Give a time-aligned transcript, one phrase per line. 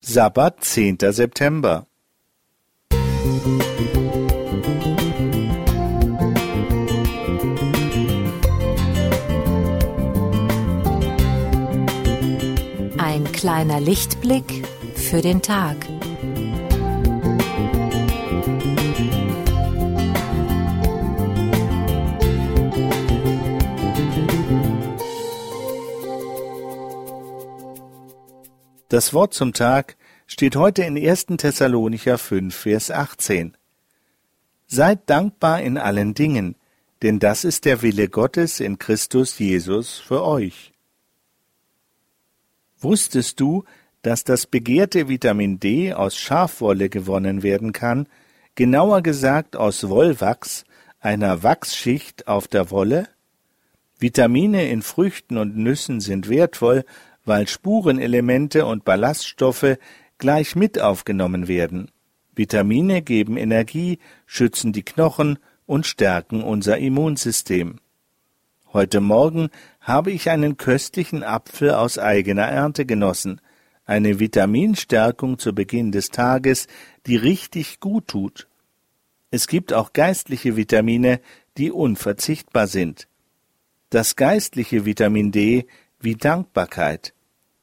[0.00, 0.98] Sabbat, 10.
[1.10, 1.86] September.
[12.96, 14.64] Ein kleiner Lichtblick
[14.94, 15.76] für den Tag.
[28.88, 31.26] Das Wort zum Tag steht heute in 1.
[31.36, 33.54] Thessalonicher 5, Vers 18.
[34.66, 36.56] Seid dankbar in allen Dingen,
[37.02, 40.72] denn das ist der Wille Gottes in Christus Jesus für euch.
[42.80, 43.64] Wusstest du,
[44.00, 48.06] dass das begehrte Vitamin D aus Schafwolle gewonnen werden kann,
[48.54, 50.64] genauer gesagt aus Wollwachs,
[50.98, 53.06] einer Wachsschicht auf der Wolle?
[53.98, 56.84] Vitamine in Früchten und Nüssen sind wertvoll,
[57.28, 59.76] weil Spurenelemente und Ballaststoffe
[60.16, 61.90] gleich mit aufgenommen werden.
[62.34, 67.80] Vitamine geben Energie, schützen die Knochen und stärken unser Immunsystem.
[68.72, 73.40] Heute Morgen habe ich einen köstlichen Apfel aus eigener Ernte genossen,
[73.84, 76.66] eine Vitaminstärkung zu Beginn des Tages,
[77.06, 78.48] die richtig gut tut.
[79.30, 81.20] Es gibt auch geistliche Vitamine,
[81.58, 83.08] die unverzichtbar sind.
[83.90, 85.66] Das geistliche Vitamin D
[86.00, 87.14] wie Dankbarkeit.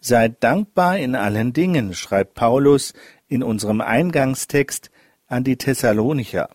[0.00, 2.94] Seid dankbar in allen Dingen, schreibt Paulus
[3.26, 4.90] in unserem Eingangstext
[5.26, 6.48] an die Thessalonicher.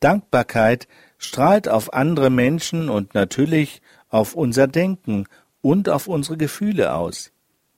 [0.00, 5.26] Dankbarkeit strahlt auf andere Menschen und natürlich auf unser Denken
[5.60, 7.32] und auf unsere Gefühle aus.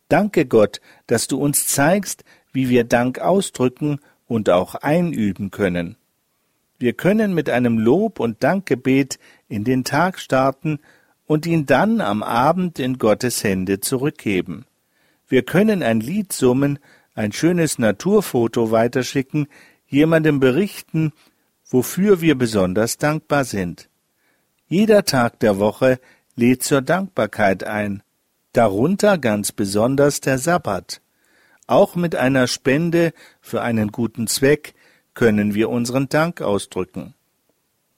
[0.08, 5.96] Danke Gott, dass du uns zeigst, wie wir Dank ausdrücken und auch einüben können.
[6.78, 10.80] Wir können mit einem Lob und Dankgebet in den Tag starten
[11.26, 14.66] und ihn dann am Abend in Gottes Hände zurückgeben.
[15.28, 16.78] Wir können ein Lied summen,
[17.14, 19.46] ein schönes Naturfoto weiterschicken,
[19.86, 21.12] jemandem berichten,
[21.68, 23.88] wofür wir besonders dankbar sind.
[24.66, 26.00] Jeder Tag der Woche
[26.34, 28.02] lädt zur Dankbarkeit ein,
[28.52, 31.00] darunter ganz besonders der Sabbat.
[31.66, 34.74] Auch mit einer Spende für einen guten Zweck
[35.14, 37.14] können wir unseren Dank ausdrücken.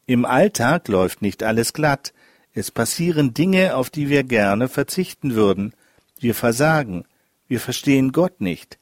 [0.07, 2.13] Im Alltag läuft nicht alles glatt,
[2.55, 5.75] es passieren Dinge, auf die wir gerne verzichten würden.
[6.19, 7.05] Wir versagen,
[7.49, 8.79] wir verstehen Gott nicht.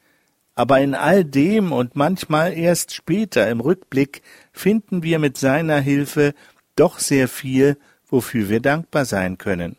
[0.55, 4.23] Aber in all dem und manchmal erst später im Rückblick
[4.53, 6.35] finden wir mit seiner Hilfe
[6.77, 9.77] doch sehr viel, wofür wir dankbar sein können.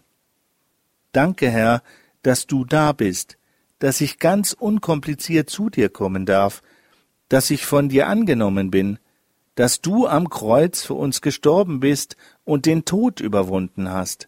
[1.12, 1.84] Danke, Herr,
[2.24, 3.38] dass du da bist,
[3.78, 6.64] dass ich ganz unkompliziert zu dir kommen darf,
[7.30, 8.98] dass ich von dir angenommen bin,
[9.56, 14.28] dass du am Kreuz für uns gestorben bist und den Tod überwunden hast.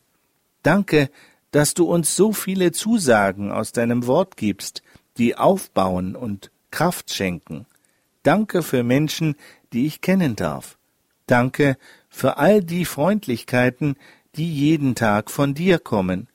[0.64, 1.09] Danke,
[1.52, 4.84] dass du uns so viele Zusagen aus deinem Wort gibst,
[5.18, 7.66] die aufbauen und Kraft schenken.
[8.24, 9.36] Danke für Menschen,
[9.72, 10.78] die ich kennen darf.
[11.28, 11.78] Danke
[12.09, 13.96] für all die Freundlichkeiten,
[14.36, 16.28] die jeden Tag von dir kommen.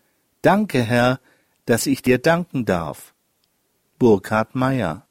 [0.43, 1.21] Danke, Herr,
[1.67, 3.13] dass ich dir danken darf.
[3.99, 5.07] Burkhard Meyer